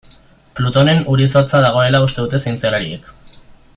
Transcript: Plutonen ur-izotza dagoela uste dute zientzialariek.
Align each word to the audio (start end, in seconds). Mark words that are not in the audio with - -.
Plutonen 0.59 1.03
ur-izotza 1.15 1.61
dagoela 1.67 2.01
uste 2.07 2.25
dute 2.25 2.41
zientzialariek. 2.47 3.13